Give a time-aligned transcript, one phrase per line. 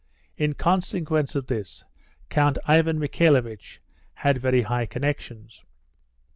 [0.35, 1.83] In consequence of this
[2.29, 3.81] Count Ivan Michaelovitch
[4.15, 5.63] had very high connections.